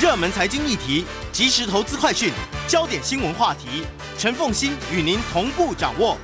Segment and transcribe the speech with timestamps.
[0.00, 2.32] 热门财经议题、即时投资快讯、
[2.66, 3.84] 焦点新闻话题，
[4.16, 6.16] 陈凤欣与您同步掌握。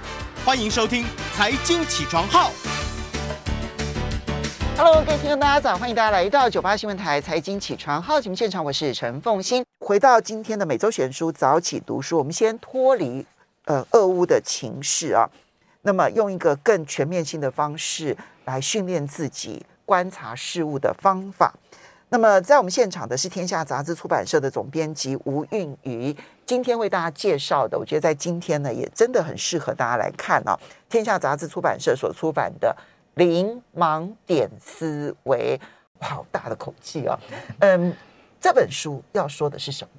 [0.46, 1.04] 欢迎收听
[1.34, 2.50] 《财经起床号》。
[4.78, 5.76] Hello，各位听众，大家早！
[5.76, 9.62] 欢迎大家来到九八新闻台《财经起床号》节目现场，我是陈凤欣。
[9.80, 13.26] 回到今天的每周选书早起读书，我们先脱离
[13.66, 15.28] 呃俄乌的情势啊，
[15.82, 18.16] 那么用一个更全面性的方式
[18.46, 21.52] 来训练自己观察事物的方法。
[22.08, 30.58] 那么在我们现场的是天下杂志出版社的总编辑吴韵瑜，今天为大家介绍的，我觉得在今天呢也真的很适合大家来看啊。
[30.88, 32.74] 天下杂志出版社所出版的
[33.18, 35.60] 《零盲点思维》，
[36.06, 37.18] 好大的口气啊！
[37.58, 37.92] 嗯，
[38.40, 39.90] 这本书要说的是什么？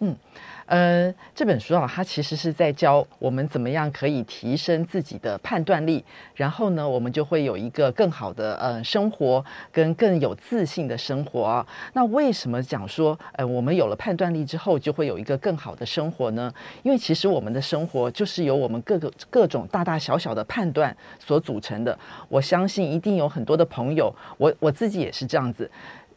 [0.00, 0.16] 嗯。
[0.66, 11.64] 呃，这本书啊，它其实是在教我们怎么样可以提升自己的判断力，然后呢，我们就会有一个更好的呃生活，跟更有自信的生活。
[11.92, 16.52] 那为什么讲说，呃，我们有了判断力之后，就会有一个更好的生活呢？
[16.82, 21.96] 因为其实我们的生活就是由我们各个各种大大小小的判断所组成的。
[22.28, 25.70] 我相信一定有很多的朋友，我我自己也是这样子。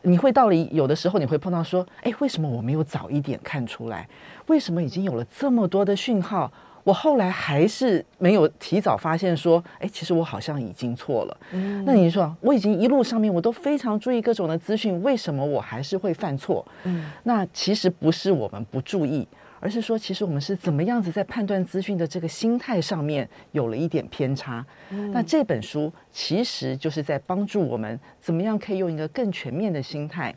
[0.03, 4.08] 你会到了有的时候，你会碰到说，哎，为什么我没有早一点看出来？
[4.47, 6.52] 为什么已经有了这么多的讯号，
[6.83, 11.38] 我后来还是没有提早发现说，哎，其实我好像已经错了。
[11.52, 16.66] 嗯，那你说，我已经一路上面我都非常注意各种的资讯，为什么我还是会犯错？
[16.86, 19.28] 嗯，那其实不是我们不注意。
[19.60, 24.66] 而是说，其实我们是怎么样子在判断资讯的这个心态上面有了一点偏差。
[24.90, 25.12] 嗯。
[25.12, 30.34] 那这本书其实就是在帮助我们怎么样可以用一个更全面的心态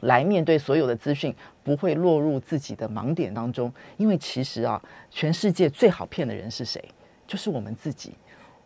[0.00, 3.72] 来面对所有的资讯，不会落入自己的盲点当中。
[3.96, 6.82] 因为其实啊，全世界最好骗的人是谁？
[7.26, 8.14] 就是我们自己。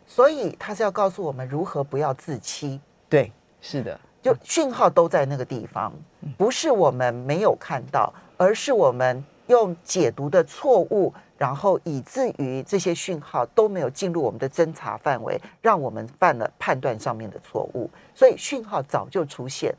[0.07, 2.81] 所以他是要告诉我们如何不要自欺。
[3.09, 3.31] 对，
[3.61, 5.93] 是的，就讯号都在那个地方，
[6.39, 9.23] 不是我们没有看到，而是我们。
[9.49, 17.91] 用解读的错误，然后以至于这些讯号都没有进入我们的侦查范围，让我们犯了判断上面的错误。
[18.15, 19.75] 所以讯号早就出现，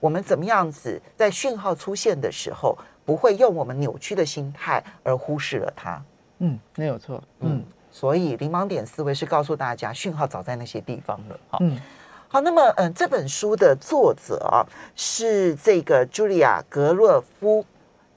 [0.00, 6.02] 我们怎么样子在讯号出现的时候，不会用我们扭曲的心态而忽视了它？
[6.38, 7.22] 嗯，没有错。
[7.40, 11.40] 嗯，嗯，所以零盲点思维是告诉大家，讯号早在那些地方了。
[11.48, 11.80] 好，嗯，
[12.28, 17.64] 好，那么嗯，这本书的作者啊是这个茱莉亚·格洛夫。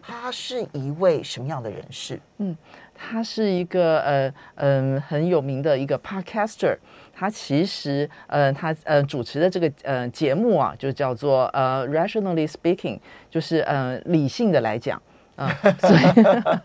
[0.09, 2.20] 他是一位什么样的人士？
[2.38, 2.58] 嗯，
[2.96, 6.75] 他是一个呃嗯、很有名的一个 podcaster。
[7.14, 13.00] 他其实呃他呃主持的这个呃节目啊，就叫做呃 Rationally Speaking，
[13.30, 15.02] 就是呃理性的来讲。
[15.36, 15.50] 啊，
[15.80, 16.02] 所以，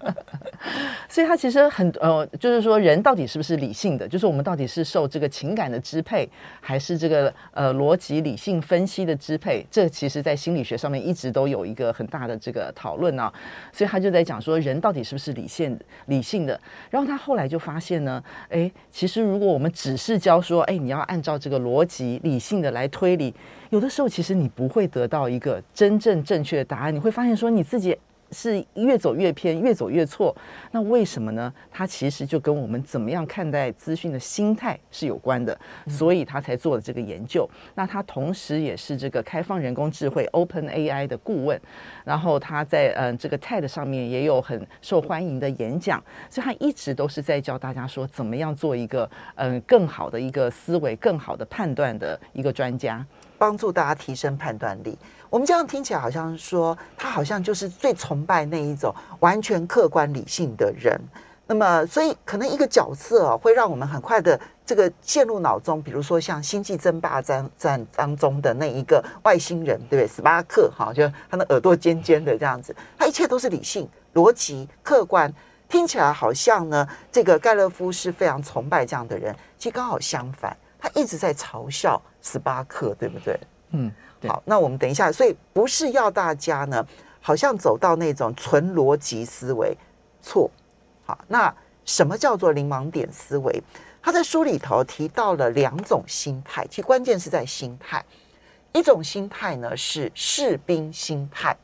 [1.08, 4.08] 所以他其实很呃，就是说，人到底是不是理性的？
[4.08, 6.28] 就是我们到底是受这个情感的支配，
[6.60, 9.64] 还是这个呃逻辑理性分析的支配？
[9.70, 13.32] 这其实，在心理学上面一直都有一个很大的这个讨论啊。
[13.72, 16.58] 所以他就在讲说，人到底是不是理性理性的？
[16.90, 23.34] 然后他后来就发现呢，哎，其实如果我们只是教说，哎，你要按照这个逻辑理性的来推理，
[23.70, 26.94] 有的时候其实你不会得到一个真正正确的答案。
[26.94, 27.96] 你会发现说，你自己。
[28.34, 30.36] 是越走越偏，越走越错。
[30.72, 31.50] 那为什么呢？
[31.70, 35.56] 它其实就跟我们怎么样看待资讯的心态是有关的，
[35.88, 37.48] 所以他才做了这个研究。
[37.76, 41.60] 那他同时也是这个开放人工智慧 Open AI 的顾问，
[42.04, 53.04] 然后他在嗯这个 TED 上面也有很受欢迎的演讲，所以他一直都是在教大家说怎么样做一个嗯更好的一个思维、更好的判断的一个专家，
[53.38, 54.98] 帮助大家提升判断力。
[55.34, 60.96] 我们这样听起来好像说，他好像就是最崇拜那一种完全客观理性的人。
[61.44, 65.82] 那么，所以可能一个角色啊，会让我们很快的这个陷入脑中。
[65.82, 70.06] 比如说像《星际争霸战》战当中的那一个外星人，对不对？
[70.06, 75.34] 斯巴克哈，就他的耳朵尖尖的这样子，他一切都是理性、逻辑、客观，
[75.68, 79.34] 听起来好像呢，这个盖勒夫是非常崇拜这样的人。
[79.58, 83.36] 其实刚好相反，他一直在嘲笑斯巴克，对不对？
[83.70, 83.90] 嗯。
[84.26, 86.86] 好，那我们等一下，所以不是要大家呢，
[87.20, 89.76] 好像走到那种纯逻辑思维，
[90.22, 90.50] 错。
[91.04, 91.54] 好，那
[91.84, 93.62] 什么叫做零盲点思维？
[94.02, 98.04] 他在书里头提到了两种心态，其实关键是在心态。
[98.72, 101.56] 一种心态呢是士兵心态，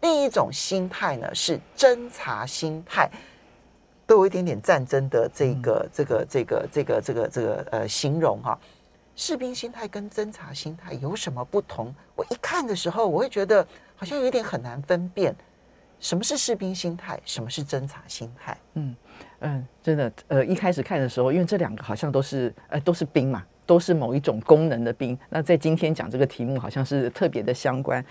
[0.00, 3.10] 另一种心态呢是侦察心态，
[4.06, 8.58] 都有一点点战争的这个、这个、这个、这个、这个、这个呃形容哈。
[9.14, 11.94] 士兵心态跟侦察心态有什么不同？
[12.16, 15.34] 我一看的时候，我会觉得好像有点很难分辨，
[16.00, 18.56] 什么是士兵心态，什么是侦察心态。
[18.74, 18.96] 嗯
[19.40, 25.18] 嗯，真的，呃，一开始看的时候，因为这两个好像都是呃都是兵嘛，都是某一种功能的兵。
[25.28, 28.04] 那在今天讲这个题目，好像是特别的相关。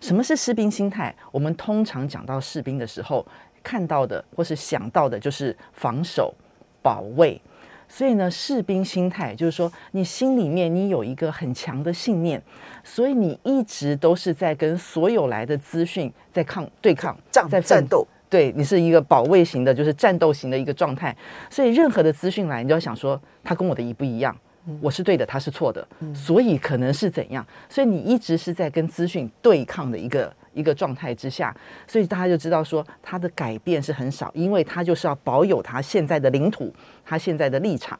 [0.00, 1.14] 什么是士兵心态？
[1.30, 3.26] 我们通常讲到士兵的时候，
[3.62, 6.34] 看到的或是想到的就是防守、
[6.82, 7.40] 保卫。
[7.88, 12.40] 所以呢，士兵心态就是说，你心里面你有一个很强的信念，
[12.84, 17.16] 所以你一直都是在跟所有来的资讯在抗对抗，
[17.50, 18.06] 在战斗。
[18.30, 21.16] 对，你是一个保卫型的，就是战斗型的一个状态。
[21.48, 24.36] 所以任何的资讯来，你就要想说，他跟我的一不一样？
[24.82, 27.46] 我是对的，他是错的，所以可能是怎样？
[27.70, 31.54] 所以你一直是在跟资讯对抗的一个一个状态之下，
[31.86, 36.74] 所以大家就知道说，他的改变是很少，因为他就是要保有他现在的领土，
[37.04, 37.98] 他现在的立场。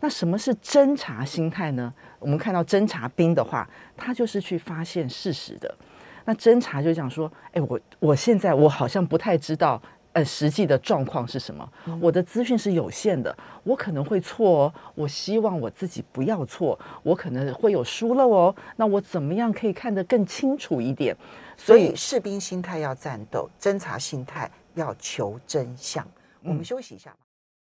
[0.00, 1.92] 那什么是侦查心态呢？
[2.18, 5.74] 我们看到侦察兵的话，他就是去发现事实的。
[6.26, 9.80] 那侦查就讲说，哎，我我现在我好像不太知道，
[10.12, 11.66] 呃，实际的状况是什么？
[12.00, 14.74] 我的资讯是有限的，我可能会错哦。
[14.94, 18.54] 我希望我自己不要错，我可能会有疏漏哦。
[18.76, 21.16] 那我怎么样可以看得更清楚一点？
[21.56, 26.06] 所以，士兵心态要战斗，侦查心态要求真相。
[26.42, 27.10] 我们休息一下。
[27.10, 27.16] 嗯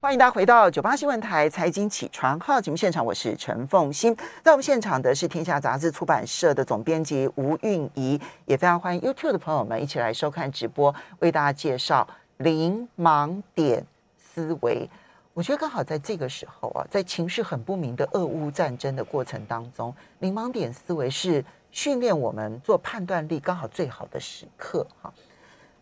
[0.04, 4.14] 欢迎大家回到九八新闻台财经起床号节目现场，我是陈凤欣。
[4.42, 12.06] 在我们现场的是天下杂志出版社的总编辑吴韵仪，也非常欢迎 YouTube 的朋友们一起来收看直播，为大家介绍
[12.36, 13.82] 零盲点
[14.18, 14.86] 思维。
[15.32, 21.42] 我觉得刚好在这个时候啊，在情势很不明的俄乌战争的过程当中，零盲点思维是
[21.74, 25.12] 训练我们做判断力刚好最好的时刻哈。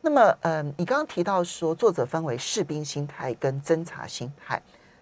[0.01, 4.61] 那么，嗯，你刚刚提到说，作者分为士兵心态跟侦察心态，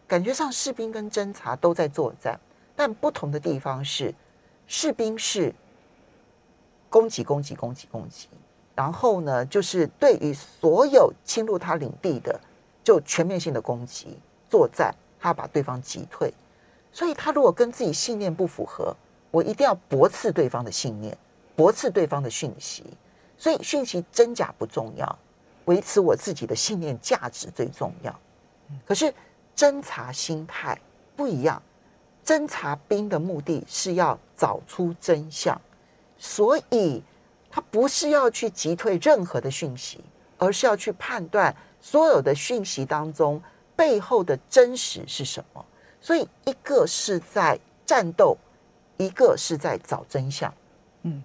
[0.09, 2.39] 感觉上士兵跟侦察都在作战，
[2.75, 4.13] 但不同的地方是，
[4.67, 5.55] 士兵是
[6.89, 8.29] 攻击、攻击、攻击、攻击，
[8.75, 12.39] 然后呢，就是对于所有侵入他领地的，
[12.83, 16.35] 就全面性的攻击作战，他把对方击退。
[16.93, 18.97] 所以，他如果跟自己信念不符合，
[19.31, 21.17] 我一定要驳斥对方的信念，
[21.55, 22.85] 驳斥对方的讯息。
[23.37, 25.19] 所以讯息真假不重要，
[25.65, 28.15] 维持我自己的信念价值最重要。
[28.85, 29.13] 可是
[29.57, 30.79] 侦查心态
[31.17, 31.63] 不一样，
[32.25, 35.59] 侦察兵的目的是要找出真相，
[36.19, 37.03] 所以
[37.51, 40.05] 他不是要去击退任何的讯息，
[40.37, 43.43] 而是要去判断所有的讯息当中
[43.75, 45.65] 背后的真实是什么。
[46.01, 48.37] 所以一个是在战斗，
[49.01, 50.53] 一个是在找真相。
[51.05, 51.23] 嗯，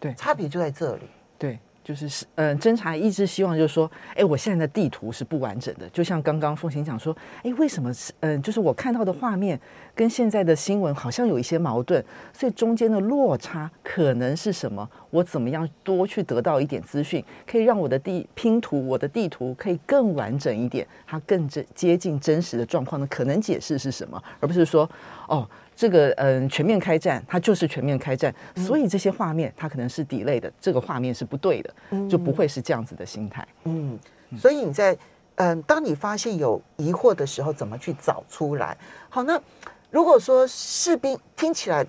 [0.00, 1.02] 对，差别就在这里。
[1.38, 9.60] 对，就是是，嗯，侦查一直希望就是说，哎，我现在的地图是不完整的，就像刚刚凤琴讲说，哎，为什么是，嗯，就是我看到的画面
[9.94, 12.02] 跟现在的新闻好像有一些矛盾，
[12.32, 14.88] 所以中间的落差可能是什么？
[15.10, 24.20] 我怎么样多去得到一点资讯，可以让我的地拼图，我的地图可以更完整一点，它更接接近真实的状况的可能解释是什么？
[24.40, 24.88] 而不是说，
[25.28, 25.46] 哦。
[25.78, 31.72] 这个嗯，全面开战，它就是全面开战，所以这些画面它可能是 delay 的，这个画面是不对的，
[32.10, 33.46] 就不会是这样子的心态。
[33.62, 33.96] 嗯，
[34.36, 34.98] 所以你在
[35.36, 38.76] 嗯，当你发现有疑惑的时候，怎么去找出来？
[39.08, 39.40] 好，那
[39.88, 41.86] 如果说士兵听起来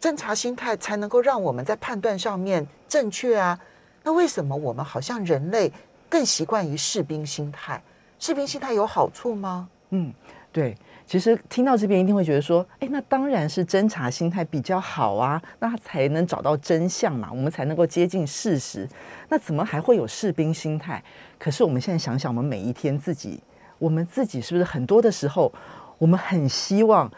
[0.00, 3.60] 侦查心态才能够让我们在判断上面正确啊，
[4.02, 5.70] 那为什么我们好像人类
[6.08, 7.82] 更习惯于士兵心态？
[8.18, 9.68] 士兵心态有好处吗？
[9.90, 10.10] 嗯，
[10.50, 10.74] 对。
[11.10, 18.88] 其实听到这边一定会觉得说，哎，那当然是侦查心态比较好啊，那才能找到真相嘛，我们才能够接近事实。
[19.28, 21.02] 那怎么还会有士兵心态？
[21.36, 23.42] 可是我们现在想想，我们每一天自己，
[23.80, 25.52] 我们自己是不是很多的时候，
[25.98, 27.10] 我们很希望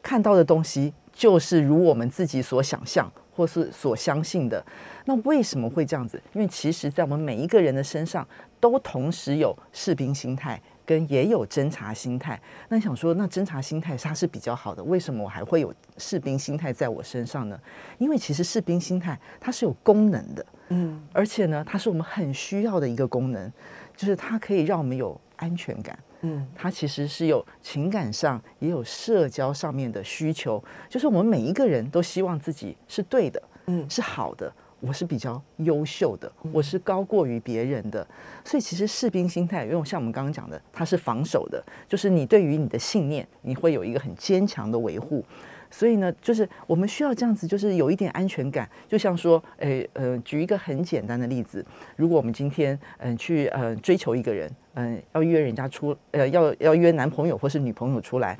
[0.00, 4.64] 看到的东西就是如我们自己所想象或是所相信的？
[5.06, 6.22] 那为什么会这样子？
[6.34, 8.24] 因为其实，在我们每一个人的身上，
[8.60, 10.62] 都同时有士兵心态。
[10.88, 12.40] 跟也有侦查心态，
[12.70, 17.60] 那你想说，那侦查心态它是比较好的，为什么我还会有士兵心态在我身上呢？
[17.98, 23.52] 因为其实士兵心态它是有功能的，嗯，而且呢，它是我们很需要的一个功能，
[23.94, 34.50] 就是它可以让我们有安全感，嗯，它其实是有情感上也有社交上面的需求，就是我们每一个人都希望自己是对的，嗯，是好的。
[34.80, 38.06] 我是比较优秀的，我是高过于别人的，
[38.44, 45.24] 所以其实士兵心态，因为像我们刚刚讲的，它是防守的，就是你对于你的信念，你会有一个很坚强的维护。
[45.70, 48.66] 所以呢，就是我们需要这样子，就是有一点安全感。
[48.88, 51.62] 就像说，诶，呃，举一个很简单的例子，
[51.96, 58.38] 如果我们今天嗯去呃追求一个人，嗯要约人家出，呃要要约男朋友或是女朋友出来。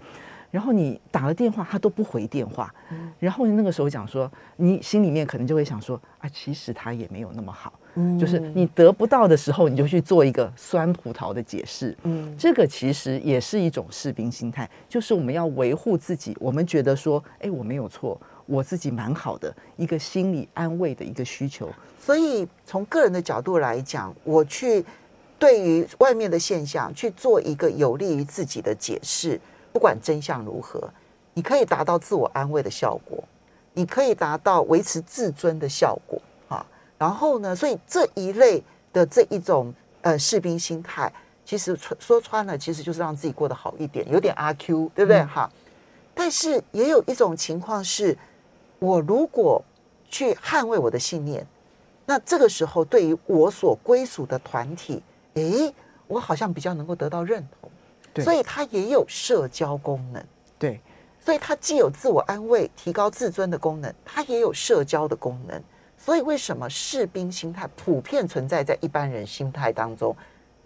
[0.50, 2.74] 然后你打了电话，他都不回电话。
[2.90, 7.72] 嗯、然后那个时候讲说，你心里面可能就会想说啊，其实他也没有那么好。
[7.94, 11.96] 嗯，就是你得不到的时候，你就去做一个酸葡萄的解释。
[12.04, 21.68] 嗯，这个其实也是一种士兵心态，就是我们要维护自己，我们觉得说，哎，我没有错，我自己蛮好的，一个心理安慰的一个需求。
[22.00, 24.84] 所以从个人的角度来讲，我去
[25.38, 29.38] 对于外面的现象去做一个有利于自己的解释。
[29.78, 30.92] 不管真相如何，
[31.34, 33.22] 你可以达到自我安慰的效果，
[33.74, 36.66] 你可以达到维持自尊的效果啊。
[36.98, 38.60] 然后呢，所以这一类
[38.92, 41.12] 的这一种呃士兵心态，
[41.44, 45.22] 其实说穿了，其实就是让自己过得好一点，有点阿 Q，对不对？
[45.22, 45.70] 哈、嗯。
[46.12, 48.18] 但是也有一种情况是，
[48.80, 49.62] 我如果
[50.10, 51.46] 去捍卫我的信念，
[52.04, 55.00] 那这个时候对于我所归属的团体，
[55.34, 55.72] 诶，
[56.08, 57.70] 我好像比较能够得到认同。
[58.22, 60.22] 所以它也有社交功能，
[60.58, 60.80] 对，
[61.20, 65.62] 所以它既有自我安慰、提高自尊的功能，它也有社交的功能。
[65.96, 70.14] 所以为什么士兵心态普遍存在在一般人心态当中，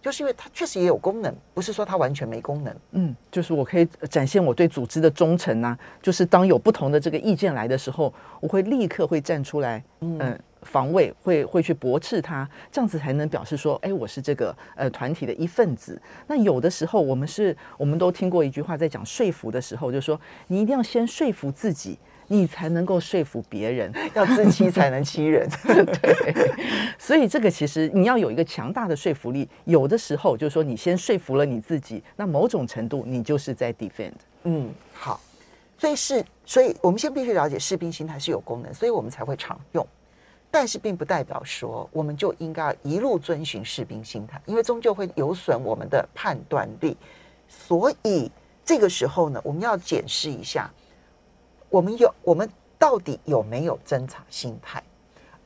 [0.01, 2.77] 就是因为它确实也有功能，不是说它完全没功能。
[2.93, 10.19] 嗯，就是我可以展现我对组织的忠诚呐、啊，就是当有不同的这个意见来的时候，我会立刻会站出来，嗯。
[10.19, 16.01] 嗯防卫会会去驳斥他，这样子才能表示说，哎，我是这个呃团体的一份子。
[16.27, 25.49] 那有的时候，我们是我们都听过一句话，在讲说服的时候，就是说你一定要先说服自己，你才能够说服别人， 要自欺才能欺人。
[25.67, 26.53] 对，
[26.99, 29.49] 所以这个其实你要有一个强大的说服力。
[29.65, 34.13] 有的时候就是说，你先说服了你自己，那某种程度你就是在 defend。
[34.45, 35.21] 嗯，好，
[35.79, 39.87] 所以是，所以我们先必须了解士兵心态是有功能，所以我们才会常用。
[40.53, 46.95] 但是并不代表说我们就应该一路遵循士兵心态，因为终究会有损我们的判断力。
[47.49, 48.31] 所以
[48.63, 50.71] 这个时候呢，我们要检视一下，
[51.71, 52.47] 我们有我们
[52.79, 54.83] 到底有没有侦查心态，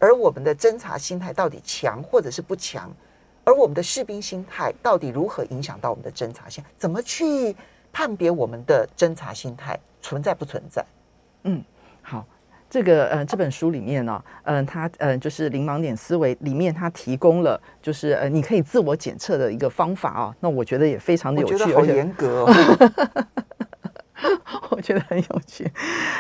[0.01, 2.93] 而我们的侦查心态到底强或者是不强，
[3.45, 6.65] 而我们的士兵心态到底如何影响到我们的侦查心？
[6.77, 7.55] 怎么去
[7.93, 10.85] 判别我们的侦查心态存在不存在？
[11.45, 11.65] 嗯，
[12.03, 12.27] 好。
[12.69, 20.37] 这个呃，这本书里面呢，嗯、呃，它呃，就是零盲点思维里面，它提供了就是呃，你可以自我检测的一个方法啊。
[20.41, 22.53] 那我觉得也非常的有趣，我觉得好严格哦。
[24.71, 25.71] 我觉得很有趣。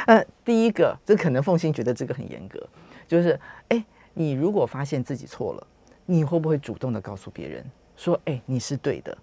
[0.06, 2.64] 呃，第一个，这可能凤馨觉得这个很严格，
[3.08, 3.38] 就是
[3.68, 3.84] 哎，
[4.14, 5.66] 你如果发现自己错了，
[6.06, 7.64] 你会不会主动的告诉别人
[7.96, 9.16] 说，哎，你是对的，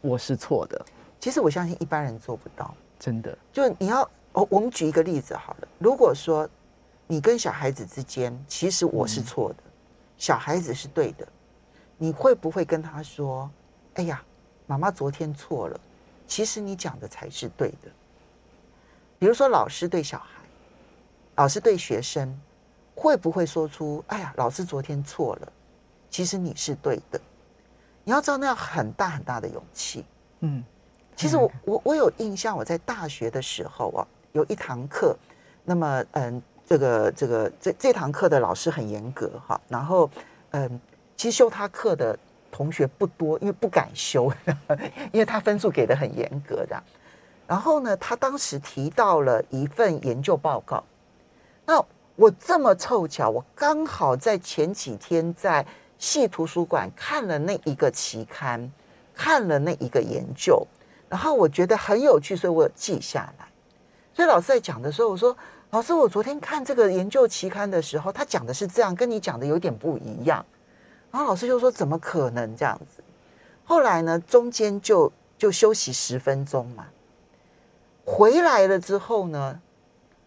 [0.00, 0.80] 我是错的？
[1.18, 3.36] 其实我相信一般人做不到，真的。
[3.52, 6.48] 就你要，我我们举一个例子好了，如果说。
[7.10, 9.72] 你跟小孩子之间，其实我是错的，嗯、
[10.18, 11.26] 小孩子是对的。
[11.96, 13.50] 你会不会跟他说
[13.96, 14.22] ：“哎呀，
[14.66, 15.80] 妈妈昨天错了，
[16.26, 17.90] 其实你讲的才是对的。”
[19.18, 20.42] 比如说，老师对小孩，
[21.36, 22.38] 老师对学生，
[22.94, 25.52] 会不会说出：“哎呀，老师昨天错了，
[26.10, 27.18] 其实你是对的。”
[28.04, 30.04] 你要知道，那要很大很大的勇气。
[30.40, 30.62] 嗯，
[31.16, 35.16] 其实我我我有印象，我在大学的时候啊，有一堂课，
[35.64, 36.42] 那么嗯。
[36.68, 40.10] 这个这个这这堂课的老师很严格哈，然后
[40.50, 40.78] 嗯，
[41.16, 42.18] 其实修他课的
[42.52, 44.30] 同学不多，因为不敢修，
[45.10, 46.78] 因为他分数给的很严格的。
[47.46, 50.84] 然后呢，他当时提到了一份研究报告，
[51.64, 51.82] 那
[52.16, 55.64] 我这么凑巧，我刚好在前几天在
[55.96, 58.70] 系图书馆看了那一个期刊，
[59.14, 60.66] 看了那一个研究，
[61.08, 63.48] 然后我觉得很有趣，所以我有记下来。
[64.12, 65.34] 所以老师在讲的时候，我说。
[65.70, 70.42] 老师，我昨天看这个研究期刊的时候，他讲的是这样，跟你讲的有点不一样。
[71.10, 73.04] 然后老师就说：“怎么可能这样子？”
[73.66, 76.86] 后来呢，中间就就休息十分钟嘛。
[78.06, 79.60] 回来了之后呢，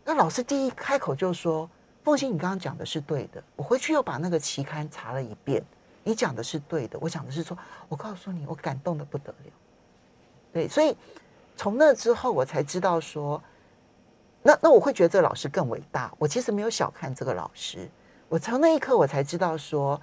[0.06, 1.68] 那老师第一开口就说
[2.06, 3.44] ：“凤欣，你刚刚讲的是对的。
[3.56, 5.64] 我回去又把那个期刊查了一遍，
[6.04, 7.00] 你讲的是对的。
[7.02, 7.58] 我讲的是说，
[7.90, 9.52] 我告诉你，我感动得不得了。
[10.54, 10.96] 对，所以
[11.58, 13.42] 从那之后，我才知道说。”
[14.44, 16.12] 那那我会觉得这个老师更伟大。
[16.18, 17.90] 我其实没有小看这个老师，
[18.28, 20.02] 我从那一刻我才知道说，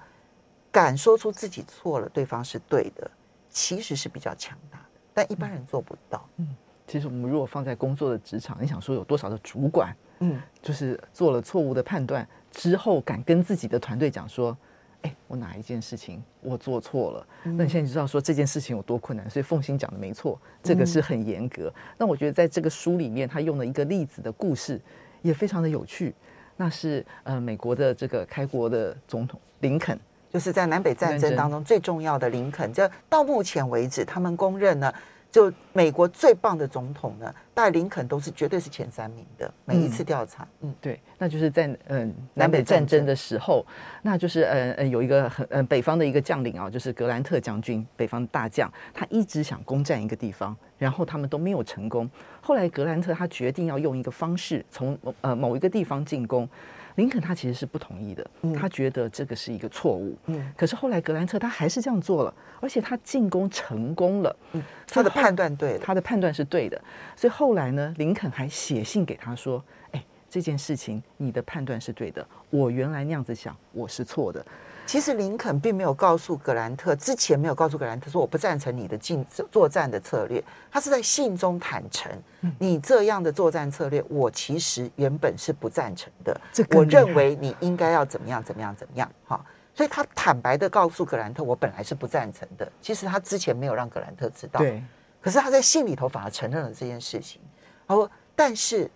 [0.71, 3.09] 敢说出自己错了，对方是对的，
[3.49, 4.85] 其实是比较强大的。
[5.13, 6.27] 但一般人做不到。
[6.37, 6.47] 嗯，
[6.87, 14.57] 其实我们如果放在工作的职场，你想说有多少的主管，嗯，就是做了错误的判断之后，敢跟自己的团队讲说。
[15.03, 17.27] 哎，我哪一件事情我做错了？
[17.43, 19.29] 嗯、那你现在就知道说这件事情有多困难。
[19.29, 21.71] 所以凤馨讲的没错，这个是很严格。
[21.75, 24.79] 嗯、那我觉得在这个书里面，他用了一个例子的故事，
[25.21, 26.13] 也非常的有趣。
[26.57, 29.97] 那是呃，美国的这个开国的总统林肯，
[30.29, 32.73] 就是在南北战争当中最重要的林肯。
[32.73, 34.93] 就到目前为止，他们公认呢，
[35.31, 39.53] 就美国最棒的总统呢，大林肯都是绝对是前三名的。
[39.65, 43.65] 每一次调查，嗯，嗯对，那就是在嗯南北战争的时候，
[44.01, 52.09] 那就是嗯嗯有一个很嗯北方的一个将领啊，就是格兰特将军，北方大将，他一直想攻占一个地方，然后他们都没有成功。
[52.41, 56.49] 后来格兰特他决定要用一个方式从呃某一个地方进攻。
[56.99, 60.17] 林肯他其实是不同意的，他觉得这个是一个错误。
[60.25, 64.35] 嗯，可是后来格兰特他还是这样做了，而且他进攻成功了。
[64.51, 66.79] 嗯，他的判断对，他的判断是对的。
[67.15, 69.63] 所以后来呢，林肯还写信给他说
[69.93, 74.45] ：“哎，这件事情你的判断是对的，我原来那样子想，我是错的。”
[74.89, 80.43] 其实林肯并没有告诉格兰特，之前没有告诉格兰特说我不赞成你的进作战的策略。
[80.71, 82.11] 他是在信中坦诚，
[82.57, 86.41] 你这样的作战策略，我其实原本是不赞成的。
[86.71, 89.39] 我认为你应该要怎么样怎么样怎么样哈。
[89.75, 92.67] 所以他坦白的告诉格兰特，我本来是不赞成的。
[92.81, 94.81] 其实他之前没有让格兰特知道，对。
[95.21, 97.39] 可是他在信里头反而承认了这件事情。
[97.87, 98.89] 他说，但是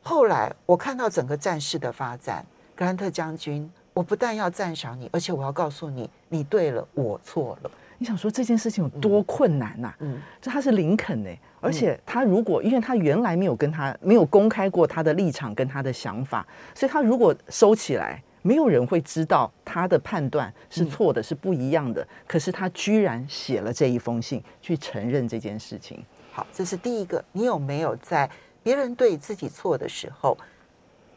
[0.00, 3.68] 后来我看到整个战事的发展，格兰特将军。
[4.00, 7.70] 我不但要赞赏你，而且我要告诉你，你对了，我错了。
[7.98, 9.92] 你想说这件事情有多困难呐？
[9.98, 11.28] 嗯，这他是林肯呢，
[11.60, 22.08] 而且他如果因为他原来没有跟他没有公开过他的立场跟他的想法，所以他如果收起来，没有人会知道他的判断是错的，是不一样的。
[22.26, 26.02] 可是他居然写了这一封信去承认这件事情。
[26.32, 27.22] 好，这是第一个。
[27.32, 28.30] 你有没有在
[28.62, 30.38] 别人对自己错的时候，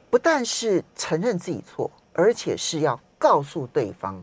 [0.10, 1.90] 不但是承认自己错？
[2.14, 4.22] 而且是要告诉对方，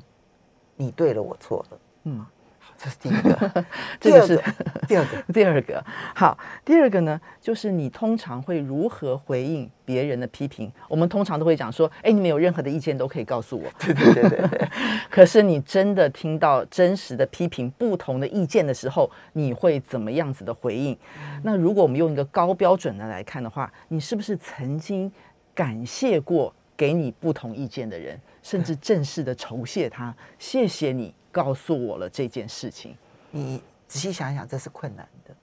[0.76, 1.78] 你对了，我错了。
[2.04, 2.24] 嗯，
[2.58, 3.64] 好，这是第一个。
[4.00, 4.42] 这个是，
[4.88, 5.84] 第二个， 第二个。
[6.14, 10.72] 好，第二个呢，就是你通常会如何回应别人的批评？
[10.88, 13.70] 我们通常都会讲说，哎，你们有任何的意见都可以告诉我。
[13.78, 14.68] 对对对对对。
[15.10, 20.96] 可是你真的听到真实的批评、不同的意见的时候，你会怎么样子的回应？
[21.18, 21.40] 嗯。
[21.42, 25.10] 那如果我们用一个高标准的来看的话，你是不是曾经
[25.54, 26.54] 感谢过？
[26.80, 32.96] 给你不同意见的人， 甚至正式的酬谢他，谢谢你告诉我了这件事情。
[33.30, 35.34] 你仔细想想，这是困难的。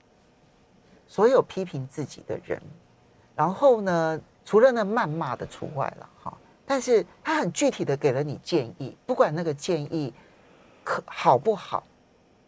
[1.06, 2.60] 所有批评自己的人，
[3.36, 10.12] 然后呢，除了那谩骂的除外了哈，但是他很具体的给了你建议，不管那个建议
[10.82, 11.84] 可好不好，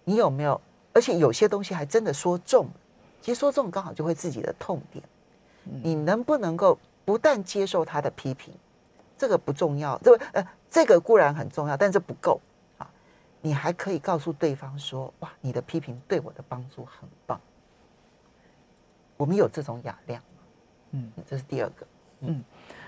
[0.03, 0.61] 你有没有？
[0.93, 2.69] 而且有些东西还真的说中，
[3.23, 5.05] 其实说中刚好就会自己的痛点。
[5.81, 8.53] 你能不能够不但接受他的批评？
[9.21, 12.41] 这个不重要，这个呃，这个固然很重要，但这不够
[12.79, 12.91] 啊！
[13.43, 17.39] 你还可以告诉对方说：“哇，你的批评对我的帮助很棒。”
[19.19, 20.23] 我们有这种雅量，
[20.93, 21.87] 嗯，这是第二个，
[22.21, 22.45] 嗯，嗯，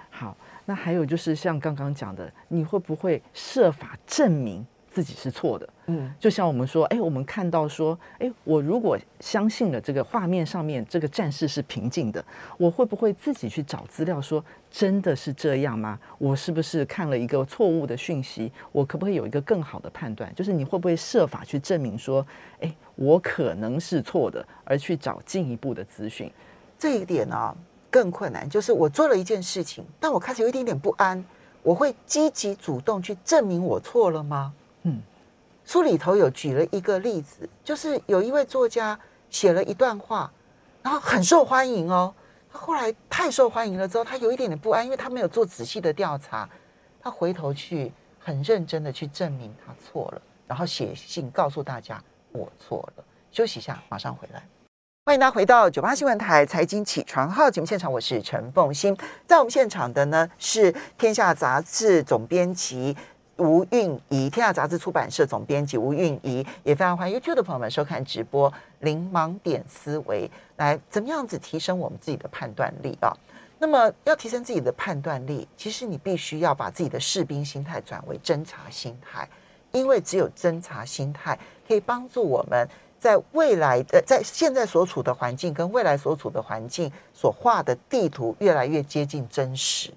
[0.08, 4.66] 好，那还有就是像刚刚讲的，你会不会设法证明？
[4.92, 12.22] 自己是错的，嗯，就像我们说，哎，我们看到说，哎，我如果相信了这个画面上面这个战士是平静的，
[12.58, 15.98] 我会不会自己去找资料说真的是这样吗？
[16.18, 18.52] 我是不是看了一个错误的讯息？
[18.70, 20.30] 我可不可以有一个更好的判断？
[20.34, 22.26] 就是你会不会设法去证明说，
[22.60, 26.30] 哎，我可能是错的，而去找进一步的资讯？
[26.78, 27.56] 这一点呢，啊，
[27.90, 31.24] 更困难，就是我做了一件事情，但我开始有一点点不安，
[31.62, 34.52] 我会积极主动去证明我错了吗？
[34.84, 35.00] 嗯，
[35.64, 38.98] 书里头有举了一个例子，就是有一位作家
[39.30, 40.32] 写了一段话，
[40.82, 42.12] 然后很受欢迎哦。
[42.52, 46.48] 他后来太受欢迎了之后，他有一点点不安，因为他没有做仔细的调查。
[47.00, 53.04] 他回头去很认真的去证明他错了，然后写信告诉大家我错了。
[53.30, 54.42] 休息一下，马上回来。
[55.04, 58.96] 欢迎大家回到九八新闻台财经起床号节目现场，我是陈凤欣。
[59.26, 62.96] 在我们现场的呢是天下杂志总编辑。
[63.42, 68.52] 吴韵仪，天下杂志出版社总编辑吴韵仪，也非常欢迎 YouTube 的朋友们收看直播。
[68.80, 73.12] 零盲点思维，来怎么样子提升我们自己的判断力啊？
[73.58, 79.28] 那么要提升自己的判断力，其实你必须要把自己的士兵心态转为侦查心态，
[79.72, 89.92] 因为只有侦查心态可以帮助我们在未来的在现在所处的环境跟未来所处的环境所画的地图越来越接近真实。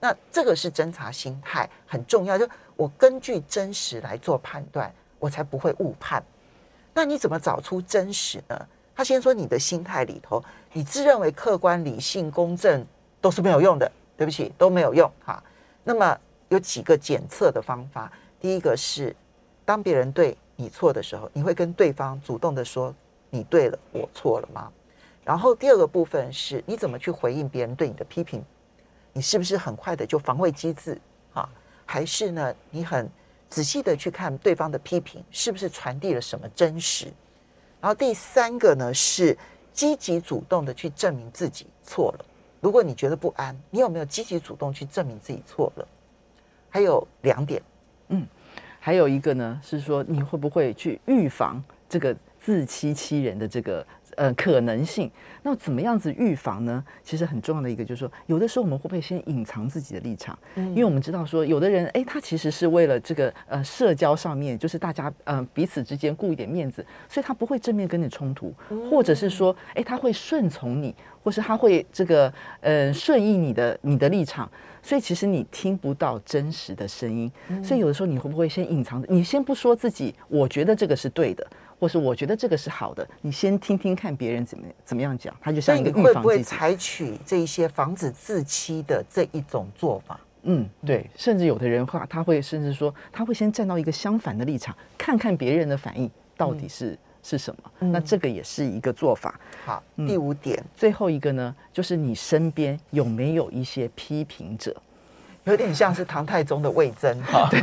[0.00, 6.22] 那这个是侦查心态很重要，就我根据真实来做判断，我才不会误判。
[6.94, 8.66] 那你怎么找出真实呢？
[8.96, 12.84] 他先说你的心态里头，你自认为客观、理性、公正
[13.20, 15.42] 都是没有用的，对不起，都没有用哈。
[15.84, 18.10] 那么有几个检测的方法，
[18.40, 19.14] 第一个是
[19.64, 22.94] 当别人对你错的时候，你会跟对方主动的说
[23.30, 24.70] 你对了，我错了吗？
[25.24, 28.42] 然后第二个部分是你怎么去回应别人对你的批评。
[29.12, 31.00] 你是不是很快的就防卫机制
[31.32, 31.48] 啊？
[31.84, 32.54] 还是呢？
[32.70, 33.10] 你很
[33.48, 37.06] 仔细的去看对方的批评，是不是传递了什么真实？
[37.80, 39.36] 然后第三个呢是
[39.72, 42.24] 积极主动的去证明自己错了。
[42.60, 45.88] 如果你觉得不安，你有没有积极主动去证明自己错了？
[46.68, 47.62] 还有两点，
[48.08, 48.26] 嗯，
[48.78, 53.86] 还有一个呢是说你会不会去预防这个自欺欺人的这个。
[54.20, 55.10] 呃，可能性，
[55.42, 56.84] 那怎么样子预防呢？
[57.02, 60.38] 其实很重要的一个就是说，有的时候我们会不会先隐藏自己的立场？
[60.56, 68.52] 嗯，因为我们知道说，有的人哎，他其实是为了这个呃社交上面，就是大家呃彼此之间顾一点面子，所以他不会正面跟你冲突，
[68.90, 72.30] 或者是说，哎，他会顺从你，或是他会这个
[72.60, 74.46] 呃顺应你的你的立场，
[74.82, 77.32] 所以其实你听不到真实的声音。
[77.64, 79.02] 所以有的时候你会不会先隐藏？
[79.08, 81.46] 你先不说自己，我觉得这个是对的。
[81.80, 86.14] 或是我觉得这个是好的，你先听听看别人怎么怎么样讲，他就像一个预防机制。
[86.14, 90.20] 会不会采取这一些防止自欺的这一种做法？
[90.42, 97.88] 嗯，对，甚至有的人话，他会甚至说，他会先站到一个相反的立场，看看别人的反应到底是、嗯、是什么。
[97.90, 99.40] 那这个也是一个做法。
[99.64, 104.74] 好，第五点、嗯，最后一个呢，就是你身边有没有一些批评者？
[105.50, 107.48] 有点像是唐太宗的魏征哈。
[107.50, 107.60] 对，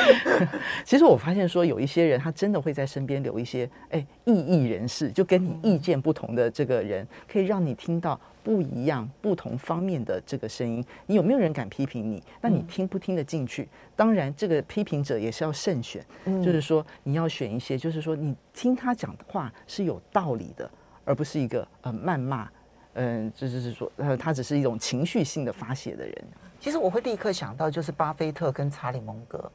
[0.84, 10.84] 其实我发现说有一些人他真的会在身边留一些哎异议人士，就跟你意见不同的这个人，可以让你听到不一样、不同方面的这个声音。
[11.06, 12.22] 你有没有人敢批评你？
[12.40, 13.68] 那你听不听得进去？
[13.94, 16.04] 当然，这个批评者也是要慎选，
[16.42, 20.70] 就是说你要选一些，就是说你听他讲的话是有道理的，
[21.04, 22.48] 而不是一个呃谩骂，
[22.94, 26.14] 嗯，就是说呃他只是一种情绪性的发泄的人。
[26.60, 29.50] 其实我会立刻想到，就是巴菲特跟查理蒙格。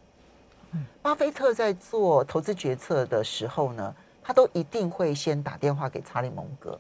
[1.02, 6.78] 巴菲特在做投资决策的时候呢，他都一定会先打电话给查理蒙格，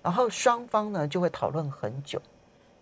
[0.00, 2.22] 然后双方呢就会讨论很久。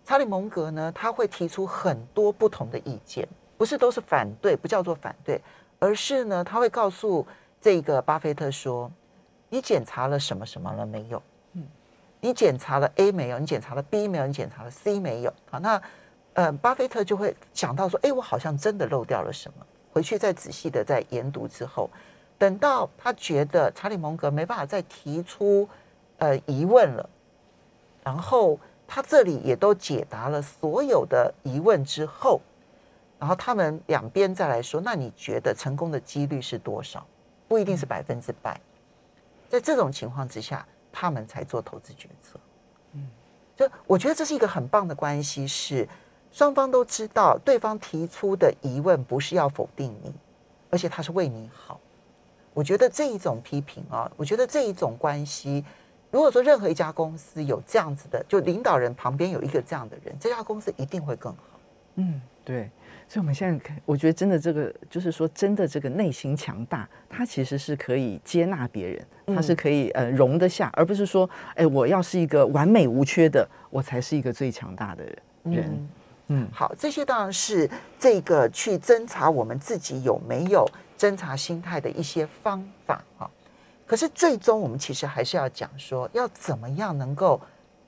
[0.05, 5.41] 查理蒙格呢，他会提出很多不同的意见，不是都是反对，不叫做反对，
[5.79, 7.25] 而是呢，他会告诉
[7.59, 8.89] 这个巴菲特说
[9.49, 11.21] ：“你检查了什么什么了没有？
[11.53, 11.63] 嗯，
[12.21, 13.39] 你检查了 A 没有？
[13.39, 14.27] 你检查了 B 没有？
[14.27, 15.33] 你检查了 C 没有？
[15.49, 15.81] 好，那。”
[16.37, 21.89] 呃，巴菲特就会想到说：“哎，我好像真的漏掉了什么。”回去再仔细的再研读之后，
[22.37, 25.67] 等到他觉得查理蒙格没办法再提出
[26.19, 27.09] 呃疑问了，
[28.03, 32.39] 然后他这里也都解答了所有的疑问之后，
[33.17, 37.03] 然后他们两边再来说：“那你觉得成功的几率是多少？
[37.47, 38.61] 不一定是百分之百。”
[39.49, 42.39] 在这种情况之下，他们才做投资决策。
[42.93, 43.09] 嗯，
[43.55, 45.89] 就我觉得这是一个很棒的关系是。
[46.37, 50.13] 双方都知道，对方提出的疑问不是要否定你，
[50.69, 51.79] 而且他是为你好。
[52.53, 55.65] 我觉得这一种批评啊，我觉得这一种关系，
[56.11, 61.59] 如果说任何一家公司有这样子的，就领导人旁边有一个这样的人，这家公司一定会更好。
[61.95, 62.69] 嗯，对。
[63.07, 69.03] 所以我们现在看，我觉得真的这个，就是说真的这个内心强大，他其实是可以接纳别人，
[69.35, 75.03] 他是可以呃容得下，而不是说，哎，我要是一个完美无缺的，我才是一个最强大的
[75.41, 75.65] 人。
[75.65, 75.89] 嗯
[76.27, 83.29] 嗯，好，这些当然是这个去侦查我们自己有没有侦查心态的一些方法哈。
[83.85, 87.39] 可是最终我们其实还是要讲说，要怎么样能够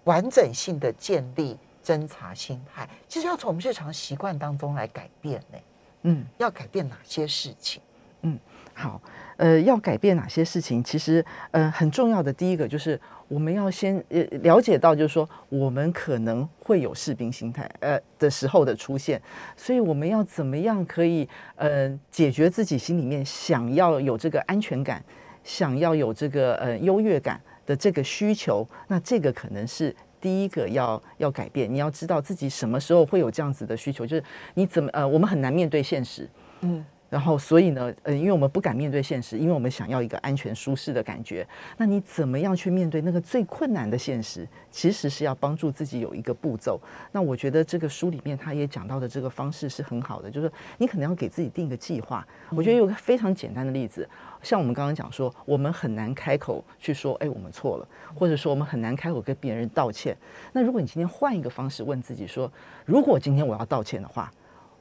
[0.05, 5.57] 完整性的建立侦查心态，其实要从我们日常习惯当中来改变呢。
[6.03, 7.81] 嗯，要改变哪些事情？
[8.21, 8.39] 嗯，
[8.73, 9.01] 好，
[9.39, 10.83] 呃，要改变哪些事情？
[10.83, 12.99] 其实，呃，很重要的第一个就是。
[13.29, 19.21] 我们要先呃了解到，就是说我们可能会有士兵心态呃的时候的出现，
[19.55, 25.05] 所以我们要怎么样可以呃解决自己心里面想要有这个安全感，
[25.43, 31.71] 想要有这个呃优越感的这个需求，那这个可能是第一个要要改变。
[31.71, 34.23] 你要知道自己什么时候会有这样子的需求，就是
[34.55, 36.27] 你怎么呃我们很难面对现实，
[36.61, 36.83] 嗯。
[37.09, 41.47] 然后，所以呢，呃，因为我们不敢面对现实，因为我们想要一个安全舒适的感觉。
[41.75, 44.47] 那你怎么样去面对那个最困难的现实？
[44.69, 46.79] 其实是要帮助自己有一个步骤。
[47.11, 52.23] 那我觉得这个书里面他也讲到的这个方式是很好的，就是你可能要给自己定一个计划。
[52.51, 54.07] 我觉得有个非常简单的例子，
[54.43, 60.15] 像我们刚刚讲说，我们很难开口去说，哎，我们错了，或者说我们很难开口跟别人道歉。
[60.53, 62.51] 那如果你今天换一个方式问自己说，
[62.85, 64.31] 如果今天我要道歉的话，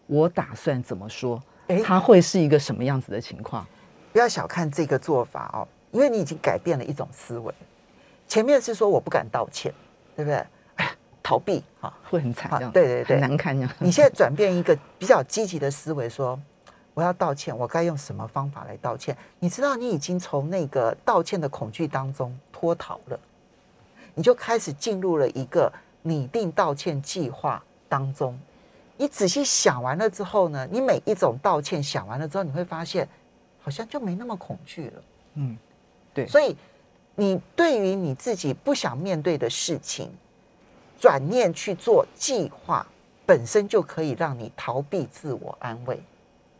[0.07, 1.43] 我打算怎么说？
[1.85, 3.67] 他会是一个什么样子的情况？
[4.13, 7.53] 不要小看这个做法哦，因为你已经改变了一种思维。
[8.27, 9.73] 前面是说我不敢道歉，
[10.17, 10.45] 对不对？
[10.77, 10.91] 哎，
[11.23, 13.73] 逃避啊，会很惨，对对对，很难看呀。
[13.79, 16.39] 你现在转变一个比较积极的思维，说
[16.95, 19.17] 我要道歉，我该用什么方法来道歉？
[19.39, 23.21] 你知道，你已经从那个道歉的恐惧当中脱逃了，
[24.15, 28.39] 你就开始进入了一个拟定道歉计划当中。
[28.99, 33.09] 你仔细想完了之后呢，你每一种道歉想完了之后，你会发现
[33.61, 35.03] 好像就没那么恐惧了。
[35.35, 35.57] 嗯，
[36.13, 36.57] 对，所以
[37.15, 40.11] 你对于你自己不想面对的事情，
[40.99, 42.85] 转念去做计划，
[43.25, 46.03] 本身就可以让你逃避自我安慰。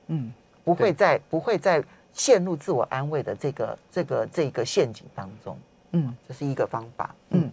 [0.07, 5.59] 嗯，不会再不会再陷入自我安慰的这个这个这个陷阱当中。
[5.93, 7.15] 嗯，这是一个方法。
[7.31, 7.43] 嗯。
[7.43, 7.53] 嗯，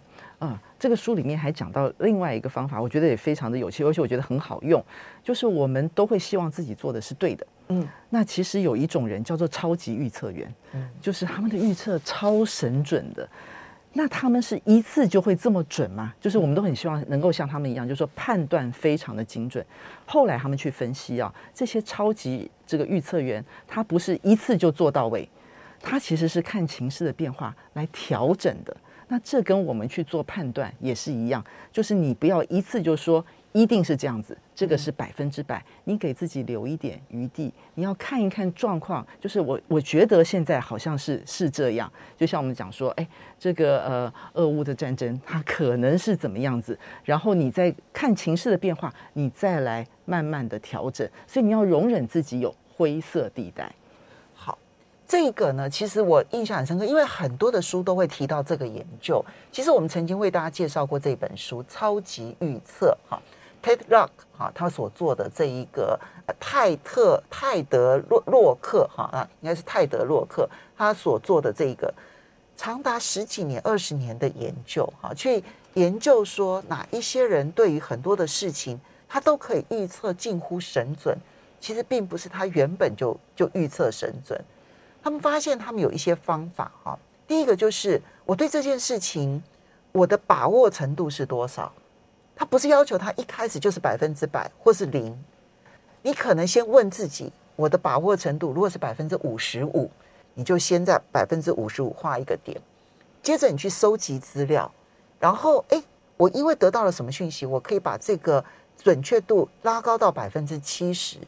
[0.78, 4.84] 这个书里面还讲到另外一个方法，我觉得也非常的有趣，而且我觉得很好用。
[5.22, 13.28] 就是我们都会希望自己做的是对的，嗯，那其实有一种人叫做超级预测员，嗯，就是他们的预测超神准的。
[13.98, 16.12] 那他们是一次就会这么准吗？
[16.20, 19.64] 就是我们都很希望能够像他们一样，就是说判断非常的精准。
[20.04, 25.26] 后来他们去分析啊，这些超级这个预测员，他不是一次就做到位，
[25.80, 28.76] 他其实是看情势的变化来调整的。
[29.08, 39.06] 那这跟我们去做判断也是一样，就是你不要一次就说一定是这样子，这个是百分之百，你给自己留一点余地，你要看一看状况。
[39.20, 51.08] 就是我我觉得现在好像是是这样，就像我们讲说，哎，这个呃俄乌的战争它可能是怎么样子，然后你再看情势的变化，你再来慢慢的调整。
[51.26, 53.72] 所以你要容忍自己有灰色地带。
[55.08, 59.24] 这个呢，其实我印象很深刻，因为很多的书都会提到这个研究。
[59.52, 63.22] 其实我们曾经为大家介绍过这本书《超级预测》哈
[63.62, 65.98] ，Ted Rock 哈，他所做的这一个
[66.40, 71.94] 泰特泰德洛洛克哈啊，应该是泰德洛克他所做的这一个
[72.56, 75.42] 长达十几年、二十年的研究哈，去
[75.74, 81.16] 研究说哪一些人对于很多的事情他都可以预测近乎神准，
[81.60, 84.42] 其实并不是他原本就就预测神准。
[85.06, 86.98] 他们发现，他们有一些方法哈。
[87.28, 89.40] 第一个就是，我对这件事情，
[89.92, 91.72] 我的把握程度是多少？
[92.34, 95.16] 他不是要求他一开始就是百分之百或是零，
[96.02, 99.88] 你可能先问自己，我的把握程度如果是百分之五十五，
[100.34, 102.60] 你就先在百分之五十五画一个点，
[103.22, 104.68] 接着你去收集资料，
[105.20, 105.80] 然后诶，
[106.16, 108.44] 我因为得到了什么讯息，我可以把这个
[108.76, 111.18] 准确度拉高到百分之七十，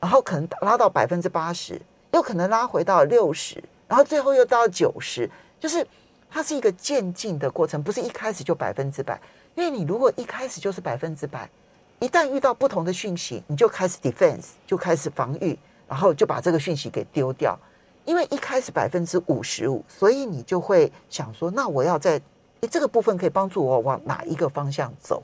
[0.00, 1.80] 然后可能拉到百分之八十。
[2.14, 5.84] 又可能拉回到六十，然后最后又到九十，就是
[6.30, 9.20] 它是一个渐进的过程，不是一开始就百分之百。
[9.56, 11.50] 因为你如果一开始就是百分之百，
[11.98, 17.58] 一旦遇到不同的讯息，你就开始 defense，就开始防御，然后就把这个讯息给丢掉。
[18.04, 22.20] 因为一开始百分之五十五，所以你就会想说，那我要在
[22.60, 25.20] 诶这个部分可以帮助我往哪一个方向走？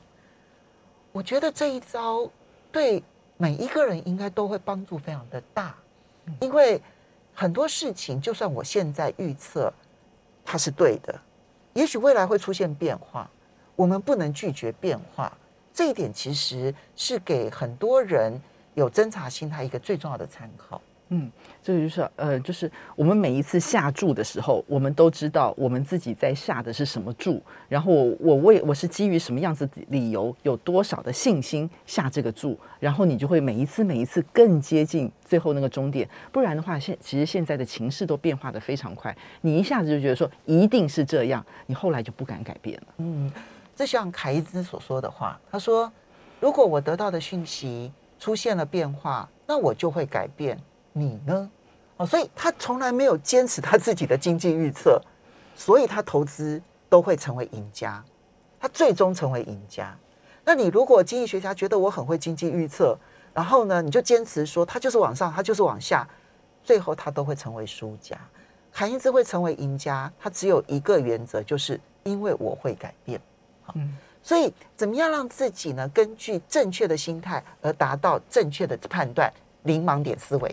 [1.13, 2.29] 我觉得这一招
[2.69, 3.01] 对
[3.37, 5.73] 每一个人应该都会帮助非常的大。
[6.39, 6.81] 因为
[7.33, 9.73] 很多事情，就算我现在预测
[10.45, 11.19] 它是对的，
[11.73, 13.29] 也许未来会出现变化，
[13.75, 15.31] 我们不能拒绝变化。
[15.73, 18.39] 这一点其实是给很多人
[18.73, 20.81] 有侦查心态一个最重要的参考。
[21.13, 21.29] 嗯，
[21.61, 36.07] 这个就是呃，就是我们每一次下注的时候，我们都知道我们自己在下的是什么注，然后我我为我是基于什么样子的理由，有多少的信心下这个注，然后你就会每一次每一次更接近最后那个终点。
[36.31, 42.87] 不然的话，现其实现在的情势都变化的非常快，你一下子就觉得说一定是这样，你后来就不敢改变了。
[42.99, 43.29] 嗯，
[43.75, 45.91] 这像凯伊兹所说的话，他说
[46.39, 50.57] ：“如果我得到的讯息出现了变化，那我就会改变。”
[50.93, 51.49] 你呢？
[51.97, 55.01] 哦，所以他从来没有坚持他自己的经济预测，
[55.55, 58.03] 所以他投资都会成为赢家，
[58.59, 59.95] 他最终成为赢家。
[60.43, 62.97] 那你如果经济学家觉得我很会经济预测，
[63.33, 66.07] 然后呢，你就坚持说他就是往上，他就是往下，
[66.63, 68.17] 最后他都会成为输家。
[68.73, 73.21] 凯因兹会成为赢家，他只有一个原则，就是因为我会改变。
[73.61, 73.75] 好，
[74.23, 75.87] 所以怎么样让自己呢？
[75.89, 79.31] 根据正确的心态而达到正确的判断。
[79.65, 80.49] 零盲点思维。